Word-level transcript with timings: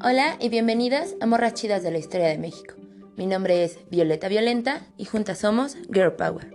Hola 0.00 0.36
y 0.38 0.48
bienvenidas 0.48 1.16
a 1.20 1.26
Morras 1.26 1.54
Chidas 1.54 1.82
de 1.82 1.90
la 1.90 1.98
Historia 1.98 2.28
de 2.28 2.38
México. 2.38 2.74
Mi 3.16 3.26
nombre 3.26 3.64
es 3.64 3.80
Violeta 3.90 4.28
Violenta 4.28 4.86
y 4.96 5.06
juntas 5.06 5.38
somos 5.38 5.76
Girl 5.92 6.14
Power. 6.14 6.54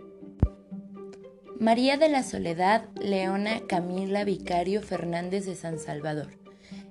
María 1.59 1.97
de 1.97 2.07
la 2.07 2.23
Soledad 2.23 2.85
Leona 2.95 3.59
Camila 3.67 4.23
Vicario 4.23 4.81
Fernández 4.81 5.45
de 5.45 5.55
San 5.55 5.77
Salvador, 5.77 6.29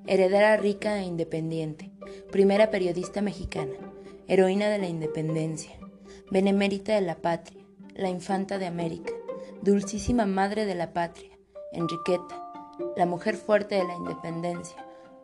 heredera 0.07 0.59
rica 0.59 0.99
e 0.99 1.05
independiente, 1.05 1.91
primera 2.31 2.71
periodista 2.71 3.23
mexicana, 3.23 3.73
heroína 4.29 4.69
de 4.69 4.77
la 4.77 4.89
independencia, 4.89 5.73
benemérita 6.31 6.95
de 6.95 7.01
la 7.01 7.17
patria, 7.17 7.65
la 7.95 8.11
infanta 8.11 8.59
de 8.59 8.67
América, 8.67 9.15
dulcísima 9.63 10.27
madre 10.27 10.67
de 10.67 10.75
la 10.75 10.93
patria, 10.93 11.31
Enriqueta, 11.73 12.53
la 12.95 13.07
mujer 13.07 13.37
fuerte 13.37 13.77
de 13.77 13.85
la 13.85 13.95
independencia, 13.95 14.77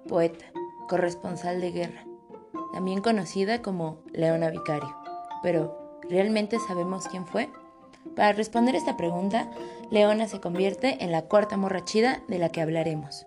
poeta, 0.09 0.47
corresponsal 0.88 1.60
de 1.60 1.70
guerra, 1.70 2.05
también 2.73 3.01
conocida 3.01 3.62
como 3.62 4.02
Leona 4.12 4.51
Vicario. 4.51 4.97
Pero, 5.42 6.01
¿realmente 6.09 6.59
sabemos 6.66 7.06
quién 7.06 7.27
fue? 7.27 7.48
Para 8.16 8.33
responder 8.33 8.74
esta 8.74 8.97
pregunta, 8.97 9.48
Leona 9.91 10.27
se 10.27 10.41
convierte 10.41 11.05
en 11.05 11.12
la 11.12 11.23
cuarta 11.23 11.56
morrachida 11.56 12.23
de 12.27 12.38
la 12.38 12.48
que 12.48 12.61
hablaremos. 12.61 13.27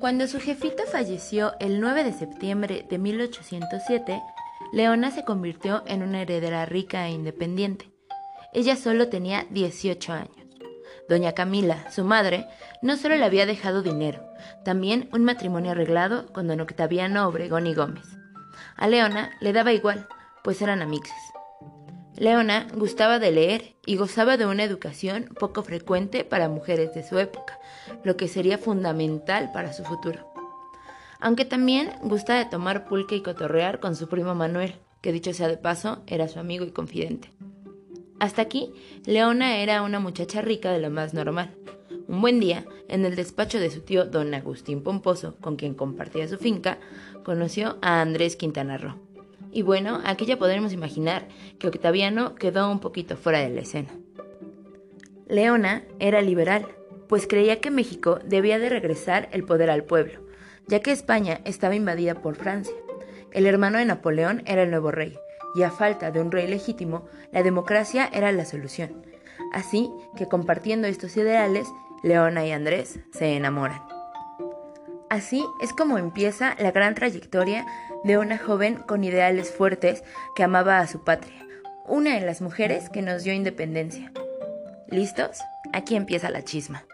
Cuando 0.00 0.28
su 0.28 0.38
jefita 0.38 0.84
falleció 0.84 1.54
el 1.58 1.80
9 1.80 2.04
de 2.04 2.12
septiembre 2.12 2.86
de 2.88 2.98
1807, 2.98 4.22
Leona 4.72 5.10
se 5.10 5.24
convirtió 5.24 5.82
en 5.86 6.02
una 6.02 6.20
heredera 6.20 6.66
rica 6.66 7.06
e 7.06 7.12
independiente. 7.12 7.90
Ella 8.52 8.76
solo 8.76 9.08
tenía 9.08 9.46
18 9.50 10.12
años. 10.12 10.37
Doña 11.08 11.32
Camila, 11.32 11.90
su 11.90 12.04
madre, 12.04 12.46
no 12.82 12.96
solo 12.96 13.16
le 13.16 13.24
había 13.24 13.46
dejado 13.46 13.82
dinero, 13.82 14.22
también 14.64 15.08
un 15.12 15.24
matrimonio 15.24 15.72
arreglado 15.72 16.32
con 16.32 16.46
don 16.46 16.60
Octaviano 16.60 17.26
Obregón 17.26 17.66
y 17.66 17.74
Gómez. 17.74 18.04
A 18.76 18.88
Leona 18.88 19.30
le 19.40 19.52
daba 19.52 19.72
igual, 19.72 20.06
pues 20.44 20.60
eran 20.60 20.82
amixes. 20.82 21.14
Leona 22.16 22.66
gustaba 22.74 23.18
de 23.18 23.30
leer 23.30 23.76
y 23.86 23.96
gozaba 23.96 24.36
de 24.36 24.44
una 24.44 24.64
educación 24.64 25.30
poco 25.38 25.62
frecuente 25.62 26.24
para 26.24 26.48
mujeres 26.48 26.92
de 26.92 27.06
su 27.06 27.18
época, 27.18 27.58
lo 28.02 28.16
que 28.16 28.28
sería 28.28 28.58
fundamental 28.58 29.52
para 29.52 29.72
su 29.72 29.84
futuro. 29.84 30.32
Aunque 31.20 31.44
también 31.44 31.92
gusta 32.02 32.34
de 32.34 32.44
tomar 32.44 32.86
pulque 32.86 33.16
y 33.16 33.22
cotorrear 33.22 33.80
con 33.80 33.96
su 33.96 34.08
primo 34.08 34.34
Manuel, 34.34 34.74
que 35.00 35.12
dicho 35.12 35.32
sea 35.32 35.48
de 35.48 35.56
paso, 35.56 36.02
era 36.06 36.28
su 36.28 36.38
amigo 36.38 36.64
y 36.64 36.72
confidente. 36.72 37.30
Hasta 38.18 38.42
aquí, 38.42 38.72
Leona 39.06 39.58
era 39.58 39.82
una 39.82 40.00
muchacha 40.00 40.40
rica 40.40 40.72
de 40.72 40.80
lo 40.80 40.90
más 40.90 41.14
normal. 41.14 41.54
Un 42.08 42.20
buen 42.20 42.40
día, 42.40 42.64
en 42.88 43.04
el 43.04 43.14
despacho 43.14 43.60
de 43.60 43.70
su 43.70 43.82
tío 43.82 44.06
don 44.06 44.34
Agustín 44.34 44.82
Pomposo, 44.82 45.36
con 45.40 45.54
quien 45.56 45.74
compartía 45.74 46.26
su 46.26 46.36
finca, 46.36 46.78
conoció 47.22 47.78
a 47.80 48.00
Andrés 48.00 48.34
Quintana 48.34 48.76
Roo. 48.76 48.96
Y 49.52 49.62
bueno, 49.62 50.00
aquí 50.04 50.26
ya 50.26 50.36
podremos 50.36 50.72
imaginar 50.72 51.28
que 51.58 51.68
Octaviano 51.68 52.34
quedó 52.34 52.70
un 52.70 52.80
poquito 52.80 53.16
fuera 53.16 53.38
de 53.38 53.50
la 53.50 53.60
escena. 53.60 53.90
Leona 55.28 55.84
era 56.00 56.20
liberal, 56.20 56.66
pues 57.08 57.26
creía 57.28 57.60
que 57.60 57.70
México 57.70 58.18
debía 58.24 58.58
de 58.58 58.68
regresar 58.68 59.28
el 59.32 59.44
poder 59.44 59.70
al 59.70 59.84
pueblo, 59.84 60.20
ya 60.66 60.80
que 60.80 60.90
España 60.90 61.40
estaba 61.44 61.76
invadida 61.76 62.16
por 62.16 62.34
Francia. 62.34 62.74
El 63.30 63.46
hermano 63.46 63.78
de 63.78 63.84
Napoleón 63.84 64.42
era 64.46 64.62
el 64.62 64.70
nuevo 64.70 64.90
rey, 64.90 65.18
y 65.54 65.62
a 65.62 65.70
falta 65.70 66.10
de 66.10 66.20
un 66.20 66.30
rey 66.30 66.46
legítimo, 66.46 67.06
la 67.32 67.42
democracia 67.42 68.08
era 68.12 68.32
la 68.32 68.44
solución. 68.44 69.04
Así 69.52 69.90
que 70.16 70.26
compartiendo 70.26 70.88
estos 70.88 71.16
ideales, 71.16 71.68
Leona 72.02 72.46
y 72.46 72.52
Andrés 72.52 73.00
se 73.12 73.36
enamoran. 73.36 73.82
Así 75.10 75.44
es 75.60 75.72
como 75.72 75.96
empieza 75.96 76.54
la 76.58 76.70
gran 76.70 76.94
trayectoria 76.94 77.66
de 78.04 78.18
una 78.18 78.38
joven 78.38 78.76
con 78.76 79.04
ideales 79.04 79.50
fuertes 79.50 80.04
que 80.36 80.44
amaba 80.44 80.78
a 80.78 80.86
su 80.86 81.02
patria, 81.02 81.46
una 81.86 82.14
de 82.14 82.20
las 82.20 82.42
mujeres 82.42 82.90
que 82.90 83.02
nos 83.02 83.24
dio 83.24 83.32
independencia. 83.32 84.12
¿Listos? 84.88 85.38
Aquí 85.72 85.96
empieza 85.96 86.30
la 86.30 86.44
chisma. 86.44 86.84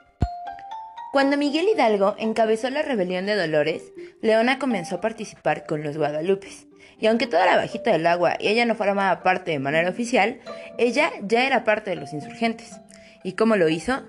Cuando 1.13 1.37
Miguel 1.37 1.69
Hidalgo 1.69 2.17
encabezó 2.19 2.71
la 2.71 2.83
rebelión 2.83 3.27
de 3.27 3.37
Dolores, 3.37 3.83
Leona 4.21 4.59
comenzó 4.59 4.97
a 4.97 5.01
participar 5.01 5.67
con 5.67 5.83
los 5.83 5.97
Guadalupes. 5.97 6.67
Y 6.99 7.07
aunque 7.07 7.27
toda 7.27 7.47
la 7.47 7.57
bajita 7.57 7.93
del 7.93 8.07
agua 8.07 8.37
y 8.39 8.49
ella 8.49 8.67
no 8.67 8.75
formaba 8.75 9.23
parte 9.23 9.51
de 9.51 9.59
manera 9.59 9.91
oficial, 9.91 10.41
ella 10.79 11.11
ya 11.23 11.47
era 11.47 11.65
parte 11.65 11.91
de 11.91 11.97
los 11.97 12.13
insurgentes. 12.13 12.81
¿Y 13.23 13.33
cómo 13.33 13.57
lo 13.57 13.69
hizo? 13.69 14.03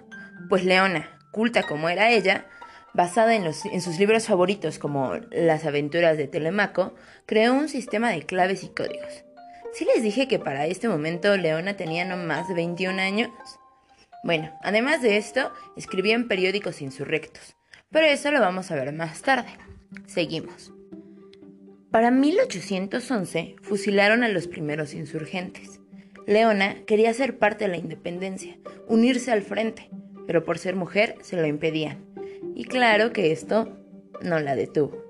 Pues 0.50 0.64
Leona, 0.64 1.18
culta 1.32 1.64
como 1.64 1.90
era 1.90 2.10
ella, 2.10 2.46
basada 2.94 3.36
en, 3.36 3.46
en, 3.46 3.82
sus 3.82 4.00
libros 4.00 4.28
favoritos 4.28 4.80
como 4.80 5.16
Las 5.32 5.66
aventuras 5.66 6.18
de 6.18 6.28
Telemaco, 6.28 6.94
creó 7.26 7.54
un 7.54 7.68
sistema 7.68 8.12
de 8.12 8.24
claves 8.24 8.64
y 8.64 8.70
códigos. 8.70 9.26
¿Sí 9.74 9.86
les 9.94 10.02
dije 10.04 10.28
que 10.28 10.40
para 10.40 10.68
este 10.68 10.88
momento 10.88 11.36
Leona 11.36 11.76
tenía 11.76 12.06
no 12.06 12.16
más 12.16 12.48
de 12.48 12.54
21 12.54 13.02
años? 13.02 13.30
Bueno, 14.24 14.58
además 14.64 15.02
de 15.02 15.18
esto, 15.18 15.52
escribía 15.76 16.16
en 16.16 16.28
periódicos 16.28 16.82
insurrectos, 16.82 17.58
pero 17.92 18.08
eso 18.08 18.32
lo 18.32 18.40
vamos 18.40 18.72
a 18.72 18.76
ver 18.76 18.94
más 18.94 19.22
tarde. 19.22 19.50
Seguimos. 20.08 20.72
Para 21.96 22.12
1811 22.12 23.56
fusilaron 23.62 24.26
a 24.26 24.28
los 24.28 24.50
primeros 24.50 24.94
insurgentes. 24.94 25.80
Leona 26.28 26.84
quería 26.86 27.14
ser 27.14 27.38
parte 27.38 27.64
de 27.64 27.72
la 27.72 27.78
independencia, 27.78 28.58
unirse 28.90 29.32
al 29.32 29.44
frente, 29.44 29.90
pero 30.28 30.44
por 30.44 30.58
ser 30.58 30.76
mujer 30.76 31.16
se 31.22 31.38
lo 31.38 31.48
impedían. 31.48 32.04
Y 32.54 32.66
claro 32.66 33.14
que 33.14 33.32
esto 33.32 33.78
no 34.22 34.42
la 34.42 34.58
detuvo. 34.58 35.06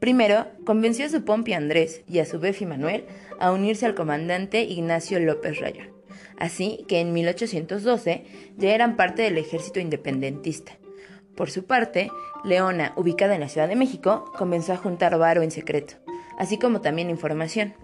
Primero, 0.00 0.48
convenció 0.66 1.06
a 1.06 1.08
su 1.08 1.24
pompi 1.24 1.54
Andrés 1.54 2.02
y 2.06 2.18
a 2.18 2.26
su 2.26 2.38
befi 2.38 2.66
Manuel 2.66 3.06
a 3.40 3.50
unirse 3.50 3.86
al 3.86 3.94
comandante 3.94 4.64
Ignacio 4.64 5.18
López 5.18 5.60
Rayón. 5.60 5.94
Así 6.36 6.84
que 6.88 7.00
en 7.00 7.14
1812 7.14 8.24
ya 8.58 8.74
eran 8.74 8.96
parte 8.96 9.22
del 9.22 9.38
ejército 9.38 9.80
independentista. 9.80 10.76
Por 11.36 11.50
su 11.50 11.64
parte, 11.64 12.10
Leona, 12.44 12.92
ubicada 12.96 13.34
en 13.34 13.40
la 13.40 13.48
Ciudad 13.48 13.68
de 13.68 13.76
México, 13.76 14.30
comenzó 14.36 14.72
a 14.72 14.76
juntar 14.76 15.16
varo 15.18 15.42
en 15.42 15.50
secreto, 15.50 15.94
así 16.38 16.58
como 16.58 16.80
también 16.80 17.10
información. 17.10 17.74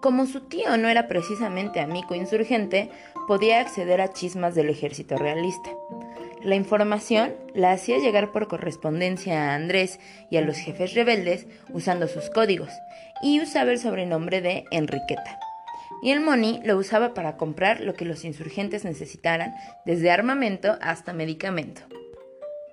Como 0.00 0.24
su 0.24 0.40
tío 0.40 0.78
no 0.78 0.88
era 0.88 1.08
precisamente 1.08 1.80
amigo 1.80 2.14
insurgente, 2.14 2.90
podía 3.28 3.60
acceder 3.60 4.00
a 4.00 4.12
chismas 4.12 4.54
del 4.54 4.70
ejército 4.70 5.16
realista. 5.18 5.70
La 6.42 6.54
información 6.54 7.34
la 7.52 7.72
hacía 7.72 7.98
llegar 7.98 8.32
por 8.32 8.48
correspondencia 8.48 9.50
a 9.50 9.54
Andrés 9.54 10.00
y 10.30 10.38
a 10.38 10.40
los 10.40 10.56
jefes 10.56 10.94
rebeldes 10.94 11.46
usando 11.74 12.08
sus 12.08 12.30
códigos, 12.30 12.70
y 13.22 13.42
usaba 13.42 13.72
el 13.72 13.78
sobrenombre 13.78 14.40
de 14.40 14.64
Enriqueta. 14.70 15.38
Y 16.02 16.12
el 16.12 16.20
money 16.20 16.62
lo 16.64 16.78
usaba 16.78 17.12
para 17.12 17.36
comprar 17.36 17.80
lo 17.80 17.92
que 17.92 18.06
los 18.06 18.24
insurgentes 18.24 18.86
necesitaran, 18.86 19.54
desde 19.84 20.10
armamento 20.10 20.78
hasta 20.80 21.12
medicamento. 21.12 21.82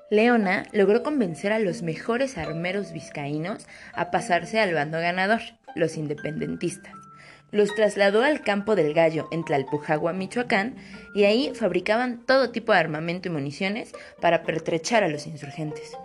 Leona 0.09 0.63
logró 0.71 1.03
convencer 1.03 1.51
a 1.51 1.59
los 1.59 1.81
mejores 1.81 2.37
armeros 2.37 2.93
vizcaínos 2.93 3.67
a 3.93 4.09
pasarse 4.09 4.59
al 4.59 4.73
bando 4.73 4.99
ganador, 4.99 5.41
los 5.75 5.97
independentistas. 5.97 6.93
Los 7.51 7.75
trasladó 7.75 8.23
al 8.23 8.41
campo 8.41 8.75
del 8.75 8.93
Gallo 8.93 9.27
en 9.31 9.43
Tlalpujagua, 9.43 10.13
Michoacán, 10.13 10.75
y 11.13 11.23
ahí 11.25 11.51
fabricaban 11.55 12.25
todo 12.25 12.51
tipo 12.51 12.73
de 12.73 12.79
armamento 12.79 13.27
y 13.27 13.31
municiones 13.31 13.91
para 14.21 14.43
pertrechar 14.43 15.03
a 15.03 15.09
los 15.09 15.27
insurgentes. 15.27 15.97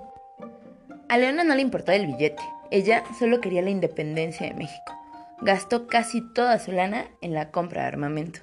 A 1.09 1.19
Leona 1.19 1.45
no 1.45 1.55
le 1.55 1.63
importaba 1.63 1.97
el 1.97 2.07
billete, 2.07 2.43
ella 2.71 3.05
solo 3.19 3.41
quería 3.41 3.63
la 3.63 3.71
independencia 3.71 4.47
de 4.49 4.55
México. 4.55 4.99
Gastó 5.41 5.87
casi 5.87 6.23
toda 6.33 6.59
su 6.59 6.73
lana 6.73 7.07
en 7.21 7.35
la 7.35 7.51
compra 7.51 7.83
de 7.83 7.89
armamento. 7.89 8.41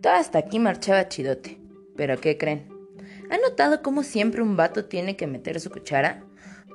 Todo 0.00 0.12
hasta 0.12 0.38
aquí 0.38 0.58
marchaba 0.58 1.08
chidote. 1.08 1.58
Pero 1.96 2.20
¿qué 2.20 2.36
creen? 2.36 2.73
¿Han 3.30 3.40
notado 3.40 3.82
cómo 3.82 4.02
siempre 4.02 4.42
un 4.42 4.56
vato 4.56 4.84
tiene 4.84 5.16
que 5.16 5.26
meter 5.26 5.60
su 5.60 5.70
cuchara? 5.70 6.22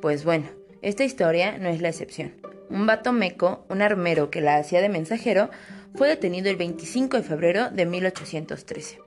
Pues 0.01 0.23
bueno, 0.23 0.47
esta 0.81 1.03
historia 1.03 1.57
no 1.57 1.69
es 1.69 1.81
la 1.81 1.89
excepción. 1.89 2.33
Un 2.69 2.85
vato 2.85 3.13
meco, 3.13 3.65
un 3.69 3.81
armero 3.81 4.29
que 4.29 4.41
la 4.41 4.57
hacía 4.57 4.81
de 4.81 4.89
mensajero, 4.89 5.49
fue 5.95 6.07
detenido 6.07 6.49
el 6.49 6.55
25 6.55 7.17
de 7.17 7.23
febrero 7.23 7.69
de 7.69 7.85
1813. 7.85 8.99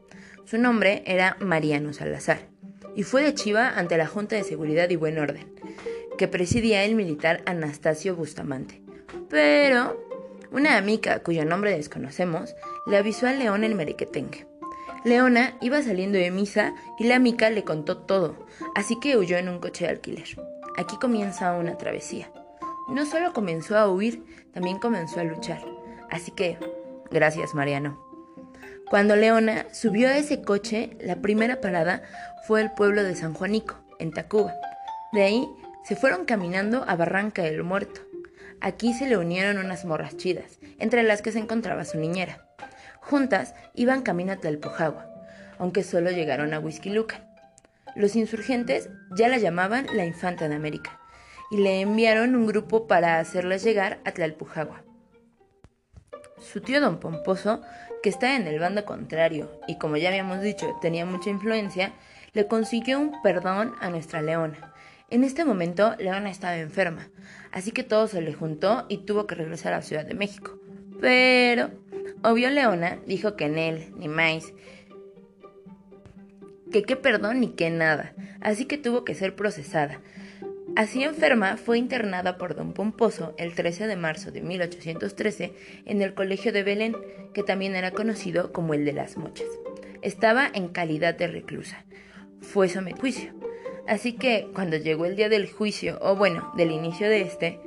Su 0.45 0.59
nombre 0.59 1.03
era 1.07 1.37
Mariano 1.41 1.93
Salazar 1.93 2.49
y 2.95 3.05
fue 3.05 3.23
de 3.23 3.35
Chiva 3.35 3.71
ante 3.71 3.97
la 3.97 4.07
Junta 4.07 4.37
de 4.37 4.45
Seguridad 4.45 4.91
y 4.91 4.97
Buen 4.97 5.19
Orden, 5.19 5.55
que 6.19 6.29
presidía 6.29 6.85
el 6.85 6.95
militar 6.95 7.43
Anastasio 7.47 8.17
Bustamante. 8.17 8.83
Pero 9.31 9.99
una 10.51 10.77
amiga, 10.77 11.21
cuyo 11.21 11.45
nombre 11.45 11.75
desconocemos, 11.75 12.55
le 12.87 12.99
avisó 12.99 13.27
a 13.27 13.33
León 13.33 13.65
el 13.65 13.75
merequetengue. 13.75 14.52
Leona 15.05 15.55
iba 15.61 15.83
saliendo 15.83 16.19
de 16.19 16.31
misa 16.31 16.75
y 16.99 17.05
la 17.05 17.17
amiga 17.17 17.51
le 17.51 17.65
contó 17.65 17.99
todo, 17.99 18.47
así 18.75 19.01
que 19.01 19.17
huyó 19.17 19.37
en 19.37 19.49
un 19.49 19.59
coche 19.59 19.85
de 19.85 19.91
alquiler. 19.91 20.29
Aquí 20.77 20.97
comienza 20.97 21.53
una 21.55 21.77
travesía. 21.77 22.31
No 22.89 23.05
solo 23.05 23.33
comenzó 23.33 23.77
a 23.77 23.89
huir, 23.89 24.23
también 24.53 24.79
comenzó 24.79 25.21
a 25.21 25.25
luchar. 25.25 25.61
Así 26.11 26.31
que, 26.31 26.59
gracias 27.11 27.55
Mariano. 27.55 28.01
Cuando 28.91 29.17
Leona 29.17 29.67
subió 29.73 30.09
a 30.09 30.17
ese 30.19 30.43
coche, 30.43 30.97
la 31.01 31.17
primera 31.17 31.61
parada 31.61 32.03
fue 32.47 32.61
el 32.61 32.71
pueblo 32.71 33.03
de 33.03 33.17
San 33.17 33.35
Juanico, 33.35 33.77
en 33.99 34.13
Tacuba. 34.13 34.53
De 35.13 35.23
ahí 35.23 35.49
se 35.85 35.97
fueron 35.97 36.27
caminando 36.27 36.85
a 36.87 36.95
Barranca 36.95 37.43
del 37.43 37.65
Muerto. 37.65 38.03
Aquí 38.61 38.95
se 38.95 39.09
le 39.09 39.17
unieron 39.17 39.59
unas 39.59 39.85
morras 39.85 40.17
chidas, 40.17 40.59
entre 40.79 41.03
las 41.03 41.23
que 41.23 41.33
se 41.33 41.41
encontraba 41.41 41.85
su 41.85 41.99
niñera. 41.99 42.47
Juntas 43.03 43.55
iban 43.75 44.03
camino 44.03 44.33
a 44.33 44.37
Tlalpujagua, 44.37 45.07
aunque 45.59 45.83
solo 45.83 46.11
llegaron 46.11 46.55
a 46.55 46.61
Whisky 46.61 46.91
Lucan. 46.91 47.27
Los 47.95 48.17
insurgentes 48.17 48.89
ya 49.17 49.29
la 49.29 49.39
llamaban 49.39 49.87
la 49.93 50.07
Infanta 50.07 50.49
de 50.49 50.55
América 50.55 50.99
y 51.51 51.59
le 51.59 51.81
enviaron 51.81 52.35
un 52.35 52.47
grupo 52.47 52.87
para 52.87 53.19
hacerlas 53.19 53.65
llegar 53.65 53.99
a 54.05 54.13
Tlalpujagua. 54.13 54.85
Su 56.39 56.61
tío 56.61 56.81
don 56.81 57.01
Pomposo, 57.01 57.61
que 58.03 58.09
está 58.09 58.37
en 58.37 58.47
el 58.47 58.59
bando 58.59 58.85
contrario 58.85 59.61
y 59.69 59.79
como 59.79 59.97
ya 59.97 60.09
habíamos 60.09 60.41
dicho 60.41 60.67
tenía 60.81 61.05
mucha 61.05 61.29
influencia, 61.29 61.93
le 62.33 62.47
consiguió 62.47 62.99
un 62.99 63.21
perdón 63.23 63.75
a 63.81 63.91
nuestra 63.91 64.23
leona. 64.23 64.73
En 65.11 65.25
este 65.25 65.45
momento 65.45 65.95
Leona 65.99 66.31
estaba 66.31 66.57
enferma, 66.57 67.11
así 67.51 67.73
que 67.73 67.83
todo 67.83 68.07
se 68.07 68.23
le 68.23 68.33
juntó 68.33 68.87
y 68.89 69.05
tuvo 69.05 69.27
que 69.27 69.35
regresar 69.35 69.75
a 69.75 69.83
Ciudad 69.83 70.07
de 70.07 70.15
México. 70.15 70.59
Pero, 71.03 71.71
obvio 72.23 72.51
Leona 72.51 72.99
dijo 73.07 73.37
que 73.37 73.47
en 73.47 73.59
él, 73.59 73.93
ni 73.97 74.09
más, 74.09 74.53
que 76.71 76.83
qué 76.83 76.97
perdón 76.97 77.41
ni 77.41 77.49
qué 77.49 77.71
nada, 77.71 78.15
así 78.41 78.65
que 78.65 78.79
tuvo 78.79 79.05
que 79.05 79.15
ser 79.15 79.37
procesada. 79.37 80.01
Así 80.75 81.05
enferma, 81.05 81.59
fue 81.59 81.77
internada 81.77 82.39
por 82.39 82.55
don 82.55 82.73
Pomposo 82.73 83.35
el 83.37 83.55
13 83.55 83.87
de 83.87 83.97
marzo 83.97 84.31
de 84.31 84.41
1813 84.41 85.53
en 85.85 86.01
el 86.01 86.15
Colegio 86.15 86.51
de 86.51 86.63
Belén, 86.63 86.97
que 87.35 87.43
también 87.43 87.77
era 87.77 87.91
conocido 87.91 88.53
como 88.53 88.73
el 88.73 88.87
de 88.87 88.95
las 88.95 89.19
Mochas. 89.19 89.49
Estaba 90.01 90.51
en 90.53 90.69
calidad 90.69 91.15
de 91.15 91.27
reclusa. 91.27 91.85
Fue 92.41 92.71
sometido 92.71 93.03
juicio. 93.03 93.35
Así 93.87 94.15
que 94.15 94.49
cuando 94.55 94.79
llegó 94.79 95.05
el 95.05 95.17
día 95.17 95.29
del 95.29 95.51
juicio, 95.51 95.99
o 96.01 96.17
bueno, 96.17 96.53
del 96.57 96.71
inicio 96.71 97.09
de 97.09 97.21
este, 97.21 97.61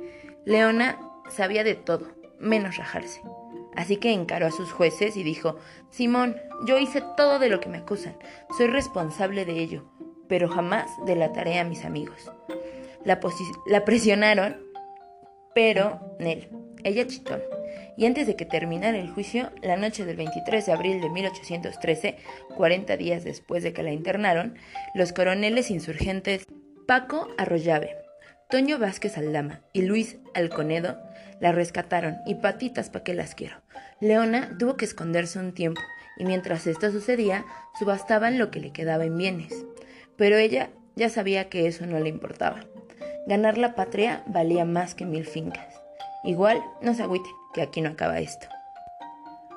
Leona 0.44 0.98
sabía 1.30 1.62
de 1.62 1.76
todo, 1.76 2.08
menos 2.40 2.76
rajarse. 2.76 3.20
Así 3.76 3.98
que 3.98 4.12
encaró 4.12 4.46
a 4.46 4.50
sus 4.50 4.72
jueces 4.72 5.16
y 5.16 5.22
dijo, 5.22 5.56
Simón, 5.90 6.36
yo 6.66 6.78
hice 6.78 7.02
todo 7.16 7.38
de 7.38 7.50
lo 7.50 7.60
que 7.60 7.68
me 7.68 7.78
acusan, 7.78 8.16
soy 8.56 8.68
responsable 8.68 9.44
de 9.44 9.60
ello, 9.60 9.84
pero 10.28 10.48
jamás 10.48 10.90
delataré 11.04 11.58
a 11.58 11.64
mis 11.64 11.84
amigos. 11.84 12.32
La, 13.04 13.20
presionaron, 13.84 14.56
pero 15.54 16.00
Nel, 16.18 16.48
ella 16.82 17.06
chitón. 17.06 17.40
Y 17.98 18.06
antes 18.06 18.26
de 18.26 18.34
que 18.34 18.44
terminara 18.44 18.98
el 18.98 19.10
juicio, 19.10 19.50
la 19.62 19.76
noche 19.76 20.04
del 20.04 20.16
23 20.16 20.66
de 20.66 20.72
abril 20.72 21.00
de 21.00 21.08
1813, 21.08 22.16
40 22.56 22.96
días 22.96 23.24
después 23.24 23.62
de 23.62 23.72
que 23.72 23.82
la 23.82 23.92
internaron, 23.92 24.56
los 24.94 25.12
coroneles 25.12 25.70
insurgentes 25.70 26.46
Paco 26.86 27.28
Arroyave, 27.38 27.96
Toño 28.48 28.78
Vázquez 28.78 29.18
Aldama 29.18 29.62
y 29.72 29.82
Luis 29.82 30.18
Alconedo 30.32 30.96
la 31.40 31.50
rescataron 31.50 32.18
y 32.26 32.36
patitas 32.36 32.90
pa' 32.90 33.02
que 33.02 33.12
las 33.12 33.34
quiero. 33.34 33.56
Leona 34.00 34.56
tuvo 34.56 34.76
que 34.76 34.84
esconderse 34.84 35.40
un 35.40 35.52
tiempo 35.52 35.80
y 36.16 36.24
mientras 36.24 36.68
esto 36.68 36.92
sucedía, 36.92 37.44
subastaban 37.76 38.38
lo 38.38 38.52
que 38.52 38.60
le 38.60 38.72
quedaba 38.72 39.04
en 39.04 39.18
bienes. 39.18 39.66
Pero 40.16 40.36
ella 40.36 40.70
ya 40.94 41.08
sabía 41.08 41.48
que 41.48 41.66
eso 41.66 41.86
no 41.86 41.98
le 41.98 42.08
importaba. 42.08 42.60
Ganar 43.26 43.58
la 43.58 43.74
patria 43.74 44.22
valía 44.28 44.64
más 44.64 44.94
que 44.94 45.06
mil 45.06 45.26
fincas. 45.26 45.82
Igual, 46.22 46.62
no 46.80 46.94
se 46.94 47.02
agüite, 47.02 47.28
que 47.52 47.62
aquí 47.62 47.80
no 47.80 47.90
acaba 47.90 48.20
esto. 48.20 48.46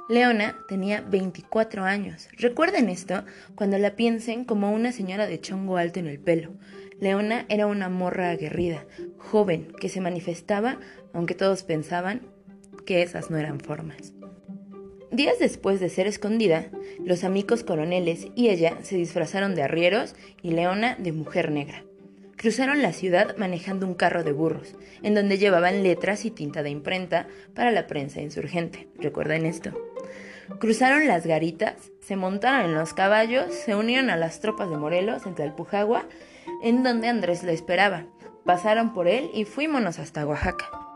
Leona 0.10 0.58
tenía 0.68 1.02
24 1.02 1.84
años. 1.84 2.30
Recuerden 2.36 2.90
esto 2.90 3.24
cuando 3.54 3.78
la 3.78 3.96
piensen 3.96 4.44
como 4.44 4.72
una 4.72 4.92
señora 4.92 5.28
de 5.28 5.40
chongo 5.40 5.78
alto 5.78 6.00
en 6.00 6.08
el 6.08 6.20
pelo. 6.20 6.54
Leona 7.00 7.46
era 7.48 7.68
una 7.68 7.90
morra 7.90 8.32
aguerrida, 8.32 8.88
joven, 9.20 9.72
que 9.80 9.88
se 9.88 10.02
manifestaba, 10.02 10.80
aunque 11.14 11.36
todos 11.36 11.62
pensaban 11.62 12.24
que 12.88 13.04
esas 13.04 13.30
no 13.30 13.38
eran 13.38 13.60
formas. 13.60 14.14
Días 15.12 15.38
después 15.40 15.80
de 15.80 15.90
ser 15.90 16.08
escondida, 16.08 16.72
los 17.06 17.24
amigos 17.24 17.64
coroneles 17.64 18.30
y 18.36 18.50
ella 18.50 18.80
se 18.82 18.96
disfrazaron 18.96 19.54
de 19.54 19.62
arrieros 19.62 20.16
y 20.42 20.52
Leona 20.52 20.96
de 20.96 21.12
mujer 21.12 21.52
negra. 21.52 21.84
Cruzaron 22.36 22.82
la 22.82 22.94
ciudad 22.94 23.38
manejando 23.38 23.86
un 23.86 23.94
carro 23.94 24.24
de 24.24 24.32
burros, 24.32 24.74
en 25.04 25.14
donde 25.14 25.38
llevaban 25.38 25.84
letras 25.84 26.26
y 26.26 26.32
tinta 26.32 26.64
de 26.64 26.72
imprenta 26.72 27.28
para 27.54 27.70
la 27.70 27.86
prensa 27.86 28.22
insurgente. 28.22 28.88
¿Recuerden 28.98 29.46
esto? 29.46 29.89
Cruzaron 30.58 31.08
las 31.08 31.26
garitas, 31.26 31.76
se 32.02 32.16
montaron 32.16 32.72
en 32.72 32.76
los 32.76 32.94
caballos, 32.94 33.54
se 33.54 33.76
unieron 33.76 34.10
a 34.10 34.18
las 34.18 34.40
tropas 34.40 34.70
de 34.70 34.78
Morelos 34.78 35.26
en 35.26 35.36
Tlalpujagua, 35.36 36.06
en 36.64 36.84
donde 36.84 37.08
Andrés 37.08 37.44
la 37.44 37.52
esperaba. 37.52 38.06
Pasaron 38.46 38.94
por 38.94 39.08
él 39.08 39.30
y 39.34 39.46
fuímonos 39.46 40.00
hasta 40.00 40.26
Oaxaca. 40.26 40.89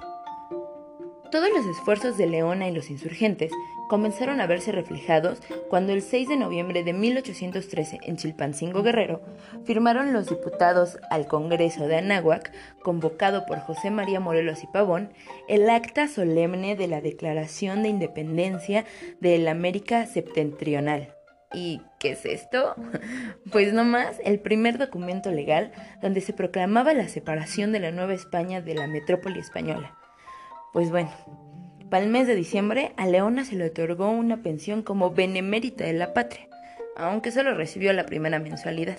Todos 1.33 1.49
los 1.49 1.65
esfuerzos 1.65 2.15
de 2.15 2.27
Leona 2.27 2.67
y 2.67 2.71
los 2.71 2.91
insurgentes 2.91 3.51
comenzaron 3.89 4.39
a 4.39 4.45
verse 4.45 4.71
reflejados 4.71 5.39
cuando 5.67 5.91
el 5.91 6.03
6 6.03 6.29
de 6.29 6.37
noviembre 6.37 6.83
de 6.83 6.93
1813 6.93 8.01
en 8.03 8.17
Chilpancingo 8.17 8.83
Guerrero 8.83 9.19
firmaron 9.65 10.13
los 10.13 10.29
diputados 10.29 10.99
al 11.09 11.25
Congreso 11.25 11.87
de 11.87 11.95
Anáhuac, 11.95 12.53
convocado 12.83 13.47
por 13.47 13.57
José 13.61 13.89
María 13.89 14.19
Morelos 14.19 14.63
y 14.63 14.67
Pavón, 14.67 15.11
el 15.47 15.67
acta 15.71 16.07
solemne 16.07 16.75
de 16.75 16.87
la 16.87 17.01
Declaración 17.01 17.81
de 17.81 17.89
Independencia 17.89 18.85
de 19.19 19.39
la 19.39 19.49
América 19.49 20.05
Septentrional. 20.05 21.15
¿Y 21.51 21.81
qué 21.99 22.11
es 22.11 22.27
esto? 22.27 22.75
Pues 23.51 23.73
nomás 23.73 24.21
el 24.23 24.39
primer 24.39 24.77
documento 24.77 25.31
legal 25.31 25.71
donde 25.99 26.21
se 26.21 26.33
proclamaba 26.33 26.93
la 26.93 27.07
separación 27.07 27.71
de 27.71 27.79
la 27.79 27.89
Nueva 27.89 28.13
España 28.13 28.61
de 28.61 28.75
la 28.75 28.85
metrópoli 28.85 29.39
española 29.39 29.97
pues 30.73 30.89
bueno, 30.89 31.11
para 31.89 32.03
el 32.03 32.09
mes 32.09 32.27
de 32.27 32.35
diciembre 32.35 32.93
a 32.97 33.05
Leona 33.05 33.45
se 33.45 33.55
le 33.55 33.65
otorgó 33.65 34.09
una 34.09 34.41
pensión 34.41 34.81
como 34.81 35.11
benemérita 35.11 35.85
de 35.85 35.93
la 35.93 36.13
patria, 36.13 36.47
aunque 36.97 37.31
solo 37.31 37.53
recibió 37.53 37.93
la 37.93 38.07
primera 38.07 38.39
mensualidad. 38.39 38.97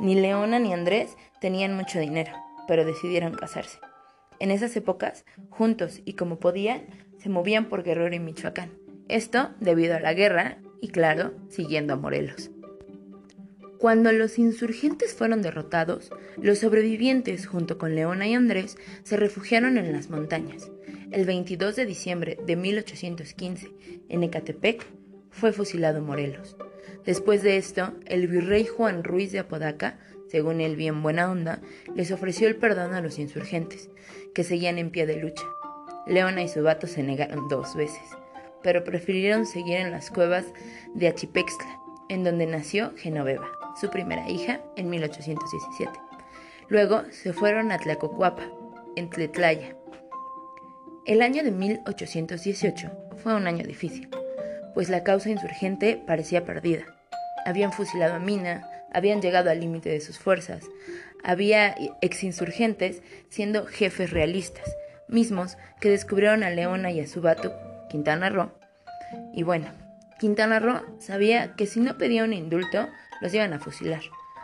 Ni 0.00 0.14
Leona 0.14 0.58
ni 0.58 0.72
Andrés 0.72 1.16
tenían 1.40 1.76
mucho 1.76 1.98
dinero, 1.98 2.32
pero 2.66 2.86
decidieron 2.86 3.34
casarse. 3.34 3.78
En 4.40 4.50
esas 4.50 4.74
épocas, 4.76 5.26
juntos 5.50 6.00
y 6.06 6.14
como 6.14 6.40
podían, 6.40 6.82
se 7.18 7.28
movían 7.28 7.66
por 7.66 7.82
Guerrero 7.82 8.14
y 8.14 8.18
Michoacán. 8.18 8.70
Esto 9.08 9.50
debido 9.60 9.94
a 9.94 10.00
la 10.00 10.14
guerra 10.14 10.58
y, 10.80 10.88
claro, 10.88 11.34
siguiendo 11.50 11.92
a 11.92 11.96
Morelos. 11.96 12.50
Cuando 13.78 14.10
los 14.12 14.38
insurgentes 14.38 15.14
fueron 15.14 15.42
derrotados, 15.42 16.10
los 16.40 16.60
sobrevivientes, 16.60 17.46
junto 17.46 17.76
con 17.76 17.94
Leona 17.94 18.26
y 18.26 18.34
Andrés, 18.34 18.78
se 19.02 19.18
refugiaron 19.18 19.76
en 19.76 19.92
las 19.92 20.08
montañas. 20.08 20.70
El 21.14 21.26
22 21.26 21.76
de 21.76 21.86
diciembre 21.86 22.40
de 22.44 22.56
1815, 22.56 23.70
en 24.08 24.24
Ecatepec, 24.24 24.84
fue 25.30 25.52
fusilado 25.52 26.02
Morelos. 26.02 26.56
Después 27.06 27.44
de 27.44 27.56
esto, 27.56 27.92
el 28.06 28.26
virrey 28.26 28.66
Juan 28.66 29.04
Ruiz 29.04 29.30
de 29.30 29.38
Apodaca, 29.38 29.96
según 30.28 30.60
él 30.60 30.74
bien 30.74 31.04
buena 31.04 31.30
onda, 31.30 31.60
les 31.94 32.10
ofreció 32.10 32.48
el 32.48 32.56
perdón 32.56 32.94
a 32.94 33.00
los 33.00 33.20
insurgentes, 33.20 33.90
que 34.34 34.42
seguían 34.42 34.76
en 34.76 34.90
pie 34.90 35.06
de 35.06 35.14
lucha. 35.14 35.44
Leona 36.08 36.42
y 36.42 36.48
su 36.48 36.64
vato 36.64 36.88
se 36.88 37.04
negaron 37.04 37.46
dos 37.46 37.76
veces, 37.76 38.02
pero 38.64 38.82
prefirieron 38.82 39.46
seguir 39.46 39.76
en 39.76 39.92
las 39.92 40.10
cuevas 40.10 40.46
de 40.96 41.06
Achipextla, 41.06 41.78
en 42.08 42.24
donde 42.24 42.46
nació 42.46 42.92
Genoveva 42.96 43.48
su 43.80 43.88
primera 43.88 44.28
hija, 44.28 44.62
en 44.74 44.90
1817. 44.90 45.92
Luego 46.66 47.04
se 47.12 47.32
fueron 47.32 47.70
a 47.70 47.78
Tlacocuapa, 47.78 48.50
en 48.96 49.10
Tletlaya. 49.10 49.76
El 51.06 51.20
año 51.20 51.44
de 51.44 51.50
1818 51.50 52.90
fue 53.22 53.34
un 53.34 53.46
año 53.46 53.66
difícil, 53.66 54.08
pues 54.72 54.88
la 54.88 55.04
causa 55.04 55.28
insurgente 55.28 56.02
parecía 56.06 56.46
perdida. 56.46 56.84
Habían 57.44 57.72
fusilado 57.72 58.14
a 58.14 58.18
Mina, 58.18 58.66
habían 58.90 59.20
llegado 59.20 59.50
al 59.50 59.60
límite 59.60 59.90
de 59.90 60.00
sus 60.00 60.18
fuerzas, 60.18 60.64
había 61.22 61.74
exinsurgentes 62.00 63.02
siendo 63.28 63.66
jefes 63.66 64.12
realistas, 64.12 64.64
mismos 65.06 65.58
que 65.78 65.90
descubrieron 65.90 66.42
a 66.42 66.48
Leona 66.48 66.90
y 66.90 67.00
a 67.00 67.06
su 67.06 67.20
vato, 67.20 67.52
Quintana 67.90 68.30
Roo. 68.30 68.52
Y 69.34 69.42
bueno, 69.42 69.66
Quintana 70.18 70.58
Roo 70.58 70.80
sabía 71.00 71.54
que 71.54 71.66
si 71.66 71.80
no 71.80 71.98
pedía 71.98 72.24
un 72.24 72.32
indulto, 72.32 72.88
los 73.20 73.34
iban 73.34 73.52
a 73.52 73.58
fusilar. 73.58 74.00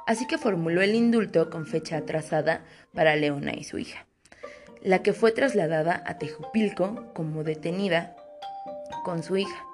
Así 0.07 0.27
que 0.27 0.37
formuló 0.37 0.83
el 0.83 0.95
indulto 0.95 1.49
con 1.49 1.67
fecha 1.67 1.97
atrasada 1.97 2.65
para 2.93 3.17
Leona 3.17 3.55
y 3.55 3.65
su 3.65 3.79
hija, 3.79 4.07
la 4.83 5.03
que 5.03 5.13
fue 5.13 5.33
trasladada 5.33 6.03
a 6.07 6.19
Tejupilco 6.19 7.13
como 7.15 7.45
detenida 7.45 8.17
con 9.05 9.23
su 9.23 9.37
hija. 9.37 9.65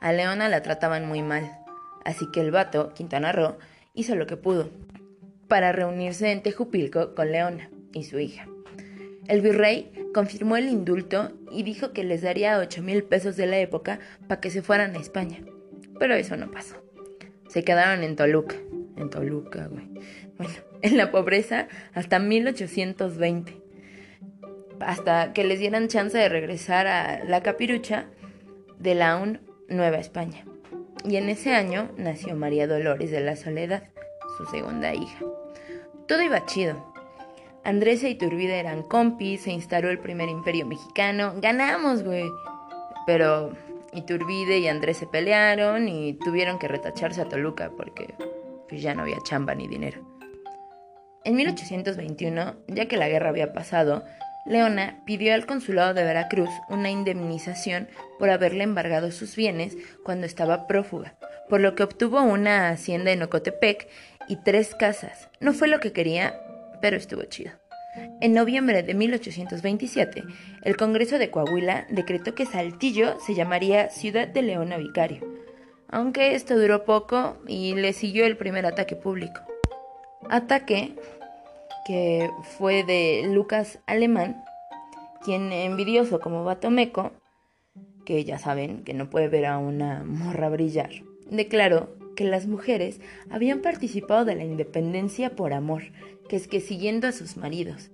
A 0.00 0.12
Leona 0.12 0.48
la 0.48 0.62
trataban 0.62 1.06
muy 1.06 1.22
mal, 1.22 1.58
así 2.04 2.26
que 2.32 2.40
el 2.40 2.50
vato, 2.50 2.92
Quintana 2.94 3.32
Roo, 3.32 3.56
hizo 3.94 4.14
lo 4.16 4.26
que 4.26 4.36
pudo 4.36 4.70
para 5.48 5.72
reunirse 5.72 6.30
en 6.30 6.42
Tejupilco 6.42 7.14
con 7.14 7.32
Leona 7.32 7.70
y 7.92 8.04
su 8.04 8.18
hija. 8.18 8.46
El 9.28 9.40
virrey 9.40 9.90
confirmó 10.12 10.56
el 10.56 10.68
indulto 10.68 11.32
y 11.50 11.62
dijo 11.62 11.92
que 11.92 12.04
les 12.04 12.22
daría 12.22 12.58
8 12.58 12.82
mil 12.82 13.04
pesos 13.04 13.36
de 13.36 13.46
la 13.46 13.58
época 13.58 13.98
para 14.28 14.40
que 14.40 14.50
se 14.50 14.62
fueran 14.62 14.94
a 14.94 14.98
España, 14.98 15.38
pero 15.98 16.14
eso 16.14 16.36
no 16.36 16.50
pasó 16.50 16.84
se 17.54 17.62
quedaron 17.62 18.02
en 18.02 18.16
Toluca. 18.16 18.56
En 18.96 19.10
Toluca, 19.10 19.68
güey. 19.68 19.88
Bueno, 20.36 20.54
en 20.82 20.96
la 20.96 21.12
pobreza 21.12 21.68
hasta 21.92 22.18
1820, 22.18 23.62
hasta 24.86 25.32
que 25.32 25.44
les 25.44 25.58
dieran 25.58 25.88
chance 25.88 26.16
de 26.16 26.28
regresar 26.28 26.86
a 26.86 27.24
la 27.24 27.42
capirucha 27.42 28.06
de 28.78 28.94
la 28.94 29.16
UN 29.16 29.40
Nueva 29.68 29.98
España. 29.98 30.44
Y 31.04 31.16
en 31.16 31.28
ese 31.28 31.54
año 31.54 31.90
nació 31.96 32.34
María 32.34 32.66
Dolores 32.66 33.10
de 33.10 33.20
la 33.20 33.36
Soledad, 33.36 33.84
su 34.36 34.46
segunda 34.46 34.94
hija. 34.94 35.24
Todo 36.08 36.22
iba 36.22 36.46
chido. 36.46 36.92
Andrés 37.64 38.02
e 38.04 38.10
Iturbide 38.10 38.58
eran 38.58 38.82
compis, 38.82 39.42
se 39.42 39.50
instaló 39.50 39.88
el 39.88 39.98
primer 39.98 40.28
imperio 40.28 40.66
mexicano, 40.66 41.34
ganamos, 41.40 42.02
güey. 42.02 42.28
Pero 43.06 43.52
Iturbide 43.92 44.58
y 44.58 44.68
Andrés 44.68 44.98
se 44.98 45.06
pelearon 45.06 45.88
y 45.88 46.14
tuvieron 46.14 46.58
que 46.58 46.68
retacharse 46.68 47.22
a 47.22 47.28
Toluca 47.28 47.70
porque 47.76 48.14
pues, 48.68 48.82
ya 48.82 48.94
no 48.94 49.02
había 49.02 49.18
chamba 49.24 49.54
ni 49.54 49.66
dinero. 49.68 50.02
En 51.24 51.36
1821, 51.36 52.56
ya 52.68 52.86
que 52.86 52.98
la 52.98 53.08
guerra 53.08 53.30
había 53.30 53.54
pasado, 53.54 54.04
Leona 54.46 55.00
pidió 55.06 55.32
al 55.32 55.46
consulado 55.46 55.94
de 55.94 56.04
Veracruz 56.04 56.50
una 56.68 56.90
indemnización 56.90 57.88
por 58.18 58.30
haberle 58.30 58.64
embargado 58.64 59.10
sus 59.10 59.36
bienes 59.36 59.76
cuando 60.04 60.26
estaba 60.26 60.66
prófuga, 60.66 61.14
por 61.48 61.60
lo 61.60 61.74
que 61.74 61.82
obtuvo 61.82 62.22
una 62.22 62.68
hacienda 62.68 63.10
en 63.12 63.22
Ocotepec 63.22 63.88
y 64.28 64.36
tres 64.36 64.74
casas. 64.74 65.28
No 65.40 65.54
fue 65.54 65.68
lo 65.68 65.80
que 65.80 65.92
quería, 65.92 66.38
pero 66.82 66.96
estuvo 66.96 67.22
chido. 67.24 67.52
En 68.20 68.34
noviembre 68.34 68.82
de 68.82 68.92
1827, 68.92 70.24
el 70.62 70.76
Congreso 70.76 71.18
de 71.18 71.30
Coahuila 71.30 71.86
decretó 71.88 72.34
que 72.34 72.44
Saltillo 72.44 73.18
se 73.20 73.34
llamaría 73.34 73.88
Ciudad 73.88 74.26
de 74.26 74.42
Leona 74.42 74.76
Vicario, 74.76 75.22
aunque 75.88 76.34
esto 76.34 76.58
duró 76.58 76.84
poco 76.84 77.38
y 77.46 77.74
le 77.74 77.92
siguió 77.92 78.26
el 78.26 78.36
primer 78.36 78.66
ataque 78.66 78.96
público. 78.96 79.40
Ataque 80.28 80.96
que 81.84 82.30
fue 82.58 82.84
de 82.84 83.30
Lucas 83.32 83.78
Alemán, 83.86 84.42
quien 85.22 85.52
envidioso 85.52 86.20
como 86.20 86.44
Batomeco, 86.44 87.12
que 88.04 88.24
ya 88.24 88.38
saben 88.38 88.84
que 88.84 88.94
no 88.94 89.10
puede 89.10 89.28
ver 89.28 89.46
a 89.46 89.58
una 89.58 90.04
morra 90.04 90.48
brillar, 90.48 90.90
declaró 91.30 91.96
que 92.16 92.24
las 92.24 92.46
mujeres 92.46 93.00
habían 93.30 93.60
participado 93.60 94.24
de 94.24 94.36
la 94.36 94.44
independencia 94.44 95.34
por 95.34 95.52
amor, 95.52 95.82
que 96.28 96.36
es 96.36 96.48
que 96.48 96.60
siguiendo 96.60 97.08
a 97.08 97.12
sus 97.12 97.36
maridos. 97.36 97.90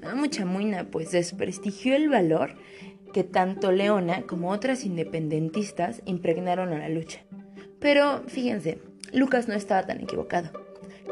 Me 0.00 0.08
da 0.08 0.14
mucha 0.14 0.44
muina, 0.44 0.88
pues 0.90 1.12
desprestigió 1.12 1.94
el 1.94 2.08
valor 2.08 2.56
que 3.12 3.24
tanto 3.24 3.72
Leona 3.72 4.22
como 4.22 4.50
otras 4.50 4.84
independentistas 4.84 6.02
impregnaron 6.04 6.72
a 6.72 6.78
la 6.78 6.88
lucha. 6.88 7.20
Pero 7.78 8.22
fíjense, 8.26 8.78
Lucas 9.12 9.48
no 9.48 9.54
estaba 9.54 9.86
tan 9.86 10.00
equivocado. 10.00 10.50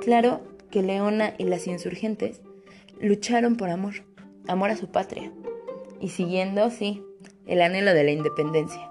Claro 0.01 0.58
que 0.71 0.83
Leona 0.83 1.35
y 1.39 1.45
las 1.45 1.67
insurgentes 1.67 2.41
lucharon 3.01 3.57
por 3.57 3.71
amor, 3.71 3.95
amor 4.47 4.71
a 4.71 4.77
su 4.77 4.89
patria, 4.89 5.33
y 6.01 6.11
siguiendo, 6.11 6.71
sí, 6.71 7.03
el 7.47 7.63
anhelo 7.63 7.95
de 7.95 8.05
la 8.05 8.13
independencia. 8.13 8.91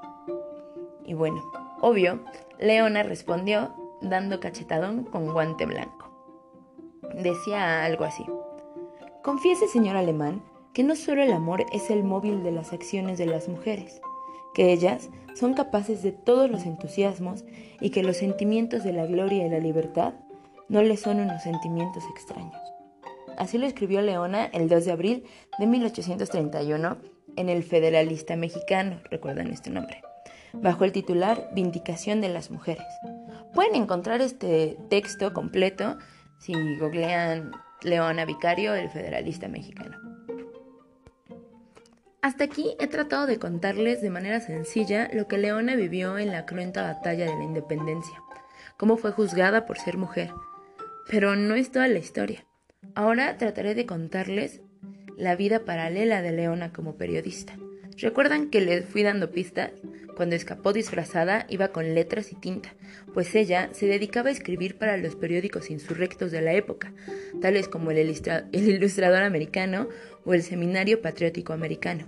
Y 1.05 1.13
bueno, 1.13 1.43
obvio, 1.81 2.23
Leona 2.59 3.03
respondió 3.03 3.73
dando 4.01 4.39
cachetadón 4.39 5.03
con 5.03 5.31
guante 5.31 5.65
blanco. 5.65 6.11
Decía 7.15 7.85
algo 7.85 8.03
así. 8.03 8.25
Confiese, 9.23 9.67
señor 9.67 9.95
alemán, 9.95 10.41
que 10.73 10.83
no 10.83 10.95
solo 10.95 11.23
el 11.23 11.31
amor 11.31 11.65
es 11.71 11.89
el 11.89 12.03
móvil 12.03 12.43
de 12.43 12.51
las 12.51 12.73
acciones 12.73 13.17
de 13.17 13.25
las 13.25 13.47
mujeres, 13.47 14.01
que 14.53 14.71
ellas 14.71 15.09
son 15.33 15.53
capaces 15.53 16.03
de 16.03 16.11
todos 16.11 16.49
los 16.49 16.65
entusiasmos 16.65 17.45
y 17.79 17.89
que 17.91 18.03
los 18.03 18.17
sentimientos 18.17 18.83
de 18.83 18.93
la 18.93 19.05
gloria 19.05 19.45
y 19.45 19.49
la 19.49 19.59
libertad 19.59 20.13
no 20.69 20.81
le 20.81 20.97
son 20.97 21.19
unos 21.19 21.43
sentimientos 21.43 22.03
extraños. 22.11 22.61
Así 23.37 23.57
lo 23.57 23.67
escribió 23.67 24.01
Leona 24.01 24.45
el 24.45 24.67
2 24.67 24.85
de 24.85 24.91
abril 24.91 25.23
de 25.59 25.67
1831 25.67 26.97
en 27.35 27.49
el 27.49 27.63
Federalista 27.63 28.35
Mexicano, 28.35 28.99
recuerdan 29.11 29.51
este 29.51 29.69
nombre, 29.69 30.01
bajo 30.53 30.85
el 30.85 30.91
titular 30.91 31.49
Vindicación 31.53 32.19
de 32.19 32.29
las 32.29 32.49
Mujeres. 32.49 32.87
Pueden 33.53 33.75
encontrar 33.75 34.21
este 34.21 34.77
texto 34.89 35.33
completo 35.33 35.97
si 36.39 36.53
googlean 36.77 37.51
Leona 37.83 38.25
Vicario, 38.25 38.73
el 38.73 38.89
Federalista 38.89 39.47
Mexicano. 39.47 39.97
Hasta 42.21 42.43
aquí 42.43 42.75
he 42.79 42.87
tratado 42.87 43.27
de 43.27 43.39
contarles 43.39 44.01
de 44.01 44.09
manera 44.09 44.39
sencilla 44.39 45.09
lo 45.13 45.27
que 45.27 45.37
Leona 45.37 45.75
vivió 45.75 46.17
en 46.17 46.31
la 46.31 46.45
cruenta 46.45 46.81
batalla 46.81 47.25
de 47.25 47.35
la 47.35 47.43
independencia, 47.43 48.21
cómo 48.77 48.97
fue 48.97 49.11
juzgada 49.11 49.65
por 49.65 49.77
ser 49.77 49.97
mujer, 49.97 50.31
pero 51.09 51.35
no 51.35 51.55
es 51.55 51.71
toda 51.71 51.87
la 51.87 51.99
historia. 51.99 52.45
Ahora 52.95 53.37
trataré 53.37 53.75
de 53.75 53.85
contarles 53.85 54.61
la 55.17 55.35
vida 55.35 55.65
paralela 55.65 56.21
de 56.21 56.31
Leona 56.31 56.71
como 56.71 56.95
periodista. 56.95 57.57
¿Recuerdan 57.97 58.49
que 58.49 58.61
les 58.61 58.85
fui 58.85 59.01
dando 59.01 59.31
pistas? 59.31 59.71
Cuando 60.15 60.35
escapó 60.35 60.73
disfrazada 60.73 61.45
iba 61.49 61.69
con 61.69 61.95
letras 61.95 62.31
y 62.31 62.35
tinta, 62.35 62.73
pues 63.13 63.33
ella 63.35 63.69
se 63.73 63.87
dedicaba 63.87 64.29
a 64.29 64.31
escribir 64.31 64.77
para 64.77 64.97
los 64.97 65.15
periódicos 65.15 65.69
insurrectos 65.69 66.31
de 66.31 66.41
la 66.41 66.53
época, 66.53 66.93
tales 67.41 67.67
como 67.67 67.91
el, 67.91 68.15
Ilustrador 68.51 69.23
Americano 69.23 69.87
o 70.25 70.33
el 70.33 70.43
Seminario 70.43 71.01
Patriótico 71.01 71.53
Americano. 71.53 72.07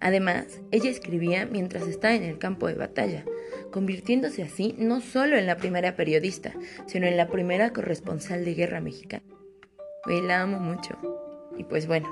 Además, 0.00 0.60
ella 0.70 0.90
escribía 0.90 1.46
mientras 1.46 1.86
estaba 1.88 2.14
en 2.14 2.22
el 2.22 2.38
campo 2.38 2.68
de 2.68 2.74
batalla, 2.74 3.24
convirtiéndose 3.70 4.42
así 4.42 4.74
no 4.78 5.00
solo 5.00 5.36
en 5.36 5.46
la 5.46 5.56
primera 5.56 5.96
periodista, 5.96 6.52
sino 6.86 7.06
en 7.06 7.16
la 7.16 7.28
primera 7.28 7.72
corresponsal 7.72 8.44
de 8.44 8.54
guerra 8.54 8.80
mexicana. 8.80 9.24
Hoy 10.06 10.20
la 10.22 10.42
amo 10.42 10.58
mucho. 10.58 10.96
Y 11.56 11.64
pues 11.64 11.86
bueno, 11.86 12.08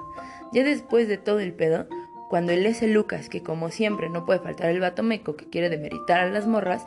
ya 0.53 0.65
después 0.65 1.09
de 1.09 1.19
todo 1.19 1.41
el 1.41 1.53
pedo, 1.53 1.87
cuando 2.29 2.53
el 2.53 2.67
S. 2.67 2.87
Lucas, 2.89 3.29
que 3.29 3.43
como 3.43 3.71
siempre 3.71 4.09
no 4.11 4.27
puede 4.27 4.41
faltar 4.41 4.71
el 4.71 4.81
vato 4.81 5.03
meco 5.03 5.37
que 5.37 5.49
quiere 5.49 5.71
demeritar 5.71 6.21
a 6.21 6.31
las 6.31 6.47
morras, 6.47 6.85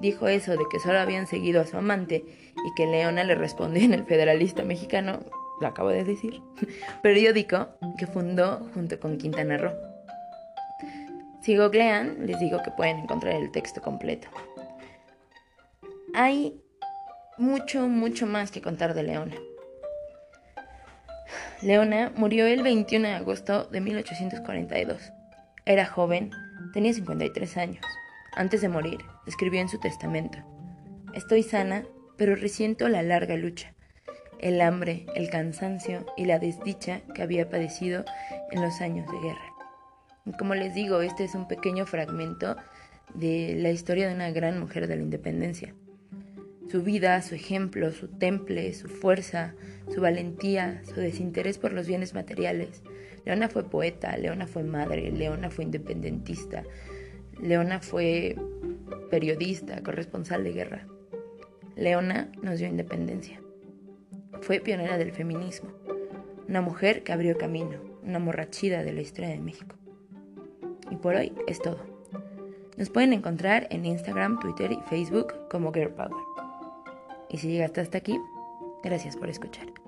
dijo 0.00 0.28
eso 0.28 0.52
de 0.52 0.64
que 0.70 0.80
solo 0.80 0.98
habían 0.98 1.26
seguido 1.26 1.60
a 1.60 1.66
su 1.66 1.78
amante 1.78 2.24
y 2.64 2.74
que 2.76 2.86
Leona 2.86 3.24
le 3.24 3.34
respondió 3.34 3.82
en 3.82 3.94
el 3.94 4.04
Federalista 4.04 4.62
Mexicano, 4.62 5.20
lo 5.60 5.66
acabo 5.66 5.88
de 5.88 6.04
decir, 6.04 6.42
periódico 7.02 7.68
que 7.98 8.06
fundó 8.06 8.68
junto 8.74 9.00
con 9.00 9.16
Quintana 9.16 9.56
Roo. 9.56 9.91
Si 11.42 11.56
googlean, 11.56 12.26
les 12.26 12.38
digo 12.38 12.62
que 12.62 12.70
pueden 12.70 12.98
encontrar 12.98 13.34
el 13.34 13.50
texto 13.50 13.82
completo. 13.82 14.28
Hay 16.14 16.60
mucho, 17.36 17.88
mucho 17.88 18.26
más 18.26 18.52
que 18.52 18.62
contar 18.62 18.94
de 18.94 19.02
Leona. 19.02 19.34
Leona 21.60 22.12
murió 22.14 22.46
el 22.46 22.62
21 22.62 23.08
de 23.08 23.14
agosto 23.14 23.64
de 23.64 23.80
1842. 23.80 25.12
Era 25.64 25.86
joven, 25.86 26.30
tenía 26.72 26.92
53 26.92 27.56
años. 27.56 27.84
Antes 28.34 28.60
de 28.60 28.68
morir, 28.68 28.98
escribió 29.26 29.60
en 29.60 29.68
su 29.68 29.80
testamento, 29.80 30.38
Estoy 31.14 31.42
sana, 31.42 31.84
pero 32.16 32.36
resiento 32.36 32.88
la 32.88 33.02
larga 33.02 33.36
lucha, 33.36 33.74
el 34.38 34.60
hambre, 34.60 35.06
el 35.14 35.28
cansancio 35.28 36.06
y 36.16 36.24
la 36.24 36.38
desdicha 36.38 37.00
que 37.14 37.22
había 37.22 37.50
padecido 37.50 38.04
en 38.50 38.62
los 38.62 38.80
años 38.80 39.10
de 39.10 39.18
guerra. 39.18 39.51
Como 40.38 40.54
les 40.54 40.72
digo, 40.72 41.02
este 41.02 41.24
es 41.24 41.34
un 41.34 41.48
pequeño 41.48 41.84
fragmento 41.84 42.56
de 43.12 43.56
la 43.58 43.70
historia 43.70 44.08
de 44.08 44.14
una 44.14 44.30
gran 44.30 44.60
mujer 44.60 44.86
de 44.86 44.94
la 44.94 45.02
independencia. 45.02 45.74
Su 46.70 46.82
vida, 46.82 47.20
su 47.22 47.34
ejemplo, 47.34 47.90
su 47.90 48.06
temple, 48.06 48.72
su 48.72 48.88
fuerza, 48.88 49.54
su 49.92 50.00
valentía, 50.00 50.80
su 50.84 51.00
desinterés 51.00 51.58
por 51.58 51.72
los 51.72 51.88
bienes 51.88 52.14
materiales. 52.14 52.82
Leona 53.24 53.48
fue 53.48 53.68
poeta, 53.68 54.16
Leona 54.16 54.46
fue 54.46 54.62
madre, 54.62 55.10
Leona 55.10 55.50
fue 55.50 55.64
independentista, 55.64 56.62
Leona 57.40 57.80
fue 57.80 58.36
periodista, 59.10 59.82
corresponsal 59.82 60.44
de 60.44 60.52
guerra. 60.52 60.86
Leona 61.74 62.30
nos 62.42 62.60
dio 62.60 62.68
independencia. 62.68 63.40
Fue 64.40 64.60
pionera 64.60 64.98
del 64.98 65.10
feminismo, 65.10 65.70
una 66.48 66.60
mujer 66.60 67.02
que 67.02 67.12
abrió 67.12 67.36
camino, 67.36 67.80
una 68.04 68.20
morrachida 68.20 68.84
de 68.84 68.92
la 68.92 69.00
historia 69.00 69.30
de 69.30 69.40
México. 69.40 69.81
Y 70.92 70.96
por 70.96 71.14
hoy 71.14 71.32
es 71.46 71.58
todo. 71.58 71.78
Nos 72.76 72.90
pueden 72.90 73.14
encontrar 73.14 73.66
en 73.70 73.86
Instagram, 73.86 74.38
Twitter 74.40 74.70
y 74.72 74.80
Facebook 74.90 75.32
como 75.50 75.72
Girl 75.72 75.90
Power. 75.94 76.12
Y 77.30 77.38
si 77.38 77.48
llegaste 77.48 77.80
hasta 77.80 77.96
aquí, 77.96 78.20
gracias 78.82 79.16
por 79.16 79.30
escuchar. 79.30 79.81